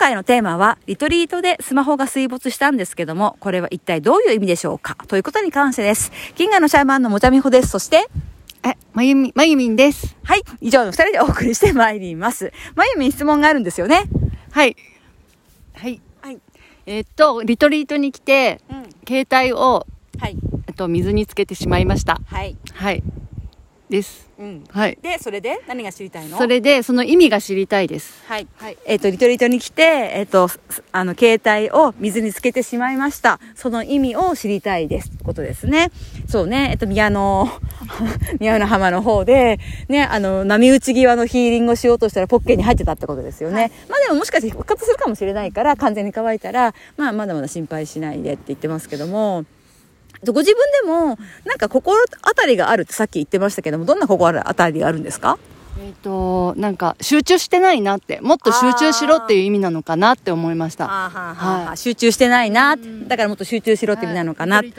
[0.00, 4.96] 回のテーマは、リトリートでスマホが水没したんですけども、これは一体どういう意味でしょうか？
[5.06, 6.10] ということに関してです。
[6.36, 7.68] 銀河のシャーマンのもちゃみほです。
[7.68, 8.06] そして、
[8.64, 10.16] え、まゆみ、まゆみんです。
[10.24, 12.50] はい、以上の二人でお送りしてまいります。
[12.74, 14.04] まゆみに質問があるんですよね？
[14.52, 14.74] はい。
[15.74, 16.00] はい。
[16.22, 16.38] はい。
[16.86, 18.88] えっと、リトリートに来て、うん。
[19.06, 19.86] 携帯を、
[20.18, 20.36] はい。
[20.66, 22.18] えっと、水につけてしまいました。
[22.26, 22.56] はい。
[22.72, 23.02] はい。
[23.90, 24.30] です。
[24.38, 24.64] うん。
[24.70, 24.96] はい。
[25.02, 26.38] で、それで何が知りたいの？
[26.38, 28.22] それで、その意味が知りたいです。
[28.26, 28.46] はい。
[28.56, 28.78] はい。
[28.86, 29.82] えっ、と、リトリートに来て、
[30.14, 30.60] えっ、と、す
[30.92, 33.40] あの、携帯を水につけてしまいました。
[33.54, 35.10] その意味を知りたいです。
[35.24, 35.90] ことですね。
[36.28, 36.68] そうね。
[36.70, 37.48] えっ、と、宮の、
[38.40, 43.72] 宮の浜の方で、ね、あの、波打ち際のヒーリングをしようとしたらポッケに入ってたってことですよね。
[43.88, 49.44] まあでももしかして復活するかもしれないから、完全に乾いたら、まあまだまだ心配しないでって言ってますけども、
[50.26, 55.38] ご自分でも、なんか心当たりがあるってさっき言ってましたけども、どんな心当たりがあるんですか？
[55.82, 60.88] えっと、なんか、集中してないなって、もっと集中しろっていう意味なのかなって思いました。
[60.88, 61.76] はい。
[61.78, 64.74] 集中してないな、だからもっと集中しろって意味なのかな、はい。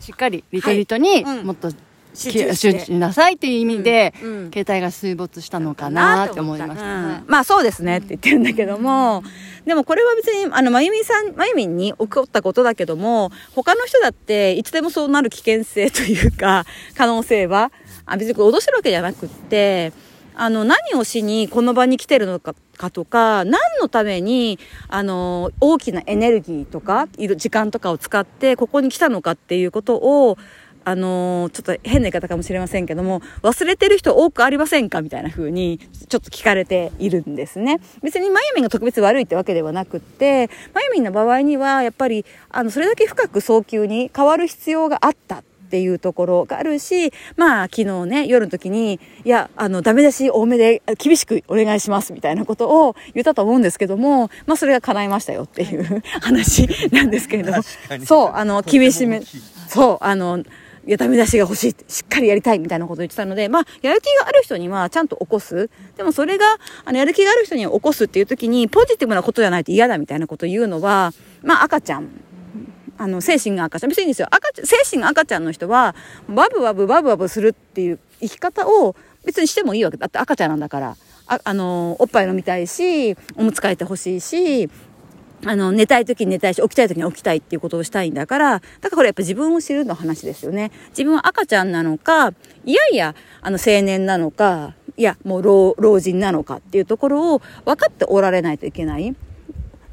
[0.00, 1.38] しっかり、リトリートにはい。
[1.40, 1.46] うん。
[1.46, 1.70] もっと、
[2.14, 4.50] 集集中中しなさいっていう意味で、うんうん。
[4.50, 6.84] 携帯が水没したのかなって思いました。
[6.84, 7.08] うん。
[7.12, 9.22] はいまあそうですねって言ってるんだけども、
[9.64, 16.64] でもこれは別に、あの、まゆみさん、まゆみんに起こったことだけども、他の人だっていつでもそうなる危険性というか、
[16.96, 17.72] 可能性は、
[18.06, 19.92] あ別にこれ脅してるわけじゃなくって、
[20.34, 24.58] あの、何をしにこの場に来てるのか、かとか、何のために、
[24.88, 30.38] あの、大きなエネルギーとか、いる時間とかを使って、ここに来たのかっていうことを、
[30.84, 35.02] あのちょっと変な言い方かもしれませんけども、忘れてる人多くありませんか？
[35.02, 35.78] みたいな風に、
[36.08, 37.80] ちょっと聞かれているんですね。
[38.02, 45.42] 別にまゆみんが特別悪いってわけではなくって、まゆみんの場合には、やっぱり、あの、それだけ深く早急に変わる必要があった。
[45.70, 57.62] っていうところがあるし、まあ、昨日ね、夜の時に、いや、あの、ダメ出し多めで厳しくお願いします、みたいなことを言ったと思うんですけども、まあ、それが叶いましたよっていう話なんですけれども、
[58.04, 59.22] そう、あの、厳しめ、
[59.68, 60.42] そう、あの、
[60.86, 65.70] や、ダメ出しが欲しいって、しっかりやりたいみたいなこと言ってたので、まあ、やる気がある人にはちゃんと起こす。
[65.96, 66.44] でもそれが、
[66.84, 72.08] あの、やる気がある人に起こすっていう時に、ポジティブなことじゃないと嫌だみたいなことを言うのは、まあ、赤ちゃん。
[72.98, 73.90] あの、精神が赤ちゃん。
[73.90, 74.28] 別にいいんですよ。
[74.30, 75.94] 赤ちゃん、精神が赤ちゃんの人は、
[76.28, 80.96] バブバブバブバブするっていう生き方を別にしてもいいわけだって赤ちゃんなんだから。
[81.26, 84.68] あ、あの、おっぱい飲みたいし、おむつ替えてほしいし、
[85.46, 90.70] あの、寝たい時に寝たいし、起きたい時に起きたいっていうことをしたいんだから、だからこれやっぱ自分を知るの話ですよね。
[90.90, 92.32] 自分は赤ちゃんなのか、
[92.64, 99.14] いやいや、あの、青年なのか、いや、もう老、老人なのかっていうところを分かっておられないといけない。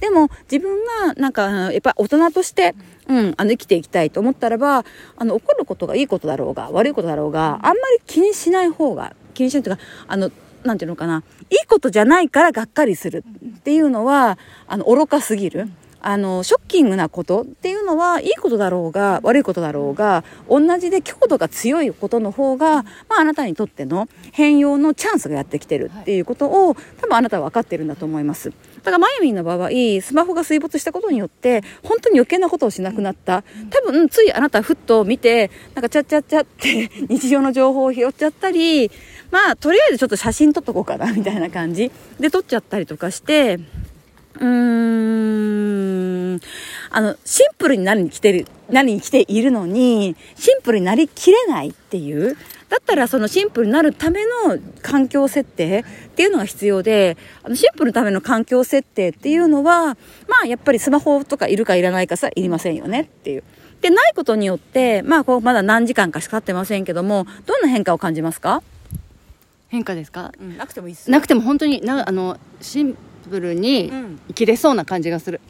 [0.00, 2.74] でも自分がなんかやっぱり大人として、
[3.08, 4.84] うん、あの生きていきたいと思ったらば
[5.16, 10.30] あの起こることがいいことだろうが悪いことだろうがあんまり気にしない方が気にしないというかあの
[10.66, 13.24] なんていうのかないいことじゃないからがっかりする
[13.58, 15.68] っていうのはあの愚かすぎる。
[16.06, 28.50] あのショッキングなことっていうのはいいことだろうが悪いことだろうが同じで強度が強いことの方が、まあ、あなたにとっての変容のチャンスがやってきてるっていうことを多分あなたは分かってるんだと思います。
[28.50, 29.68] だからまゆみんの場合
[30.00, 38.92] スマホが水没したことによって本当に余計なことをしなくなった多分ついあなたふっと見てなんかチャッチャッチャって日常の情報を拾っちゃったり
[39.30, 43.58] まあとりあえずちょっと写真撮っとこうかなみたいな感じで撮っちゃったりとかして
[44.34, 46.40] うーん。
[46.90, 52.36] あの、シンプルになりに来てる、なりに来ているのに、シンプルになりきれないっていう。
[52.68, 59.96] だったらそのシンプルになるための環境設定っていうのが必要で、あのシンプルのための環境設定っていうのは、
[60.28, 63.44] まあやっぱりスマホとかいるかいらないかさ、いりませんよねっていう。
[63.80, 68.62] で、ないことによって、まあこうまだ何時間かしか経ってませんけども、どんな変化を感じますか？
[69.68, 70.32] 変化ですか？
[70.40, 72.96] うん、なくてもいいなくても本当になあのシン
[73.28, 74.20] プルにうん。
[74.28, 75.40] 生きれそうな感じがする、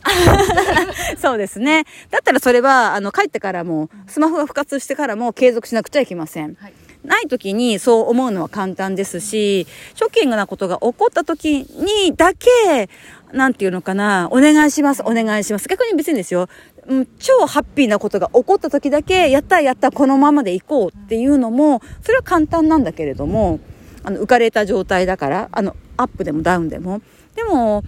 [1.19, 1.84] そうですね。
[2.10, 6.56] だったらそれは、あの、帰ってからも、スマホが復活してからも継続しなくちゃいけません。
[6.60, 6.72] はい。
[7.04, 11.66] ない時にそう思うのは簡単ですし、ショッキングなことが起こった時
[12.09, 12.88] にだけ、
[13.33, 15.69] なんていうのかな、お願いします、お願いします。
[15.69, 16.48] 逆に別にですよ、
[16.86, 23.59] うん超ハッピーなことが起こった時だけ、やったやった、このままで行こうっていうのも、それは簡単なんだけれども、
[24.06, 27.03] あの、浮かれた状態だから、あの、アップでもダウンでも。
[27.34, 27.82] でも、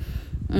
[0.50, 0.58] うー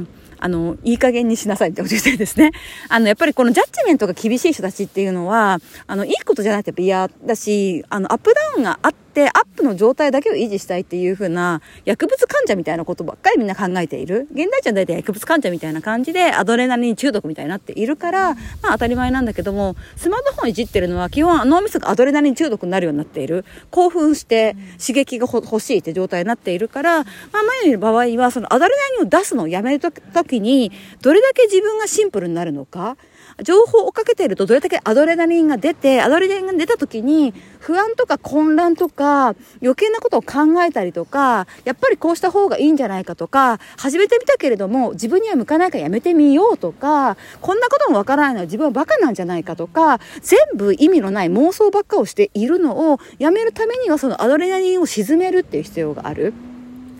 [0.00, 0.08] ん、
[0.40, 2.50] あの、いい加減にしなさいってこと言ってですね。
[2.88, 14.26] あの、やっぱりこのジャッジメントが厳しい人たちっていうのは、あの、いいことじゃないとやっぱ嫌だし、あの、アップダウンがあっってアップの状態だけを維持したいっていう風な薬物患者みたいなことばっかりみんな考えている。
[14.32, 23.44] 現代人は大体薬物患者みたいな感じでアドレナリン中毒みたいになっているから、まあ当たり前なんだけども、スマートフォンいじってるのは基本脳みそがアドレナリン中毒になるようになっている。
[23.70, 29.90] 興奮して刺激が欲しいって状態になっているから、まあ前の場合はそのアドレナリンを出すのをやめると
[30.24, 30.72] きに、
[31.02, 32.96] どれだけ自分がシンプルになるのか、
[33.42, 56.34] 情報を追っかけているとどれだけアドレナリンが出て、アドレナリンが出た時に不安とか混乱とか余計なことを考えたりとか、やっぱりこうした方がいいんじゃないかとか、始めてみたけれども自分には向かないからやめてみようとか、こんなこともわからないのは自分はバカなんじゃないかとか、全部意味のない妄想ばっかをしているのをやめるためにはそのアドレナリンを沈めるっていう必要がある。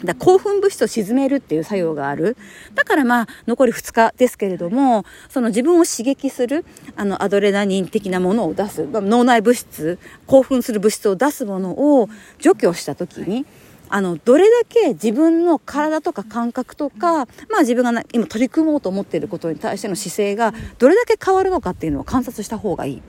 [0.06, 2.36] だ興奮物質を沈めるっていう作用がある。
[2.74, 6.64] だからまあ、残り2日ですけれども、その自分を刺激する、
[6.96, 12.08] あの、アドレナリン的なものを出す、脳内物質、興奮する物質を出すものを
[12.38, 13.46] 除去した時に、
[13.94, 23.02] あの、どれだけ自分の体とか感覚とか、まあ自分が今取り組もうと思っていることに対しての姿勢がどれだけ変わるのかっていうのを観察した方がいい。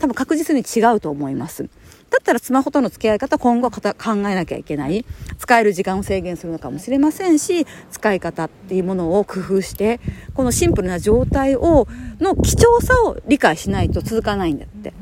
[0.00, 1.68] 多分確実に違うと思います。
[2.10, 5.04] だったらスマホとの付き合い方今後考えなきゃいけない。
[5.38, 10.00] 使える時間を制限するのかもしれませんし使い方っていうものを工夫して
[10.34, 11.86] このシンプルな状態を
[12.20, 14.92] の貴重さを理解しないと続かないんだって。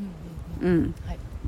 [0.61, 0.95] うん、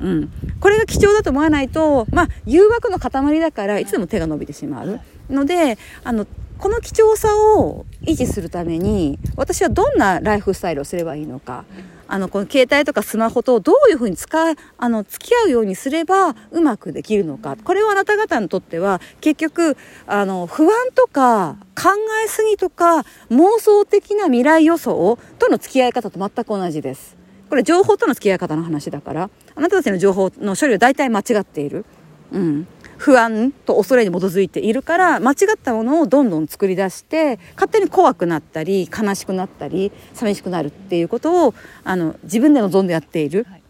[0.01, 4.99] うん、これが貴重だと思わないと、まあ、誘惑の塊だからいつでも手が伸びてしまう
[5.29, 6.27] のであの
[6.59, 11.65] この貴重さを維持するために私はどんなライフスタイルをすればいいのか。
[12.09, 17.57] あの、この携帯とかスマホとどういうふうに使う、あの、付き合うようにすればうまくできるのか。
[17.61, 19.75] これはあなた方にとっては結局、
[20.07, 21.89] あの、不安とか考
[22.25, 27.17] えすぎとか妄想的な未来予想との付き合い方と全く同じです。
[27.49, 31.85] これ情報との付き合い方の話だから、あなたたちの情報の処理は大体間違っている。
[32.31, 32.67] うん。
[32.97, 41.53] 不安と恐れに基づいているから間違ったものをどんどん作り出して勝手に怖くなったり悲しくなったり寂しくなるっていうことを
[41.83, 43.63] あの自分で望んでやっている、はい、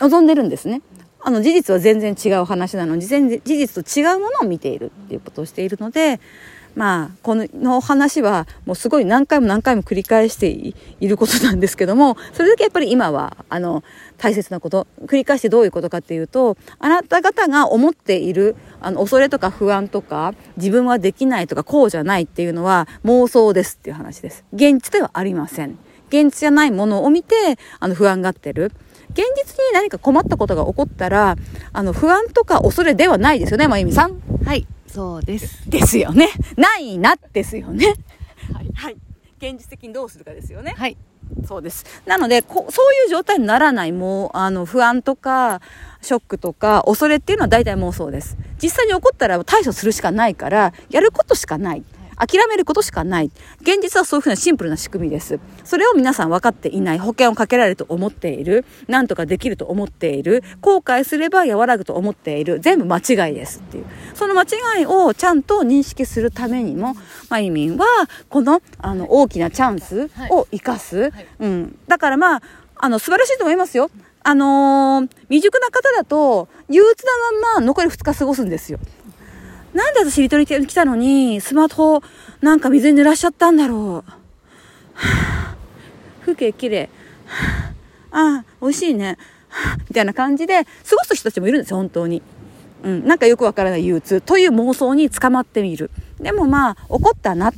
[0.00, 0.82] 望んでるんですね。
[1.24, 6.18] あの事実は全然違う話なのに事実と違うものを見ているっていうことをしているので
[6.74, 10.74] まあ、この話はもうすごい何回も何回も繰り返してい
[11.08, 13.84] ることなんですけども、それだけやっぱり今は、あの、
[14.16, 24.44] 大切なこと、繰り返してどういうことかっていうと、あなた方が思っている、あの、恐れとか不安とか、自分はできないとか、こうじゃないっていうのは妄想ですっていう話です。
[24.52, 25.78] 現実ではありません。
[26.08, 27.34] 現実じゃないものを見て、
[27.80, 28.72] あの、不安がってる。
[29.10, 31.36] 現実に何か困ったことが起こったら、
[31.72, 34.20] あの、不安とか恐れではないですよね、まゆみさん。
[34.44, 34.66] はい。
[34.92, 35.68] そうです。
[35.70, 36.28] ですよね。
[36.56, 37.94] ないな、ですよね。
[38.52, 38.70] はい。
[38.74, 38.96] はい。
[39.38, 40.74] 現実的にどうするかですよね。
[40.76, 40.98] はい。
[41.46, 41.86] そうです。
[42.04, 45.62] なので、こそういう状態にならない、もう、あの、不安とか、
[46.02, 48.36] ショックとか、恐れっていうのは大体妄想です。
[48.62, 51.82] 実際に起こったら対処するしかないから、やることしかない。
[52.16, 53.30] 諦めることしかない。
[53.60, 55.38] 現実はそういうふうなシンプルな仕組みです。
[55.64, 56.98] それを皆さん分かっていない。
[56.98, 58.64] 保険をかけられると思っている。
[58.88, 60.42] なんとかできると思っている。
[60.60, 62.60] 後悔すれば和らぐと思っている。
[62.60, 63.84] 全部間違いですっていう。
[64.14, 66.94] その間違いをちゃんと認識するためにも、
[67.28, 67.86] まゆみんは、
[68.28, 70.96] この、あの、大きなチャンスを生かす。
[70.96, 71.78] はいはい、うん。
[71.88, 72.42] だからまあ、
[72.76, 73.90] あの、素晴らしいと思いますよ。
[74.24, 78.78] あのー、未熟な方だと、憂鬱なまんま残り2日過ごすんですよ。
[79.74, 82.02] なんで私リトリに来たのに、スマート
[82.40, 83.78] なんか水に濡らしちゃったんだろう。
[83.78, 84.04] は
[84.94, 85.56] あ、
[86.20, 86.90] 風景綺麗。
[87.26, 87.72] は
[88.12, 89.16] あ、あ美味しいね。
[89.48, 92.22] はあ、みたいな感じで過ごす人たちもいるんですよ、本当に。
[92.84, 95.90] うん、なんかよくわからない憂鬱という妄想に捕まってみる。
[96.20, 97.52] でもまあ、怒ったな。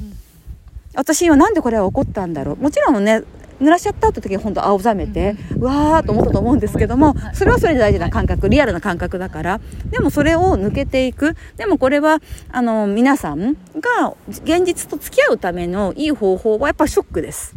[0.94, 2.56] 私はなんでこれは怒ったんだろう。
[2.56, 3.22] もちろんね、
[3.60, 11.36] 濡らしちゃったって時は本当青ざめて、うわーと思ったと思うんですけども、それはそれで大事な感覚、リアルな感覚だから、でもそれを抜けていく。
[11.56, 12.20] でもこれは、
[12.50, 17.54] あの、皆さんが現実と付き合うためのいい方法はやっぱショックです。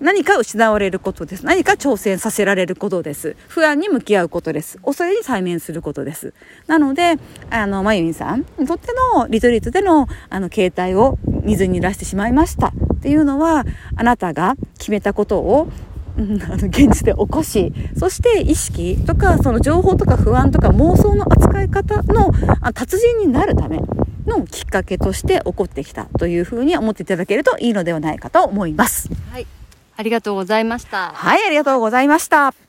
[0.00, 1.46] 何か失われることです。
[1.46, 3.36] 何か挑戦させられることです。
[3.48, 4.78] 不安に向き合うことです。
[4.84, 6.34] 恐れに対面することです。
[6.66, 7.16] なので、
[7.48, 12.72] あの、まゆみさんにとってのリトリートでの、あの、携帯を水に濡らしてしまいました
[13.04, 15.68] っていうのは、あなたが決めたことを
[16.16, 22.30] うん、あの現実で起こしそして意識とかその情報とか不安とか妄想の扱い方の
[22.72, 23.80] 達人になるため
[24.24, 29.10] のきっかけとして起こってきたというふうに思っていただけるといいのではないかと思います。
[29.32, 29.46] はい
[29.96, 31.10] ありがとうございました。
[31.10, 32.63] はい、ありがとうございました。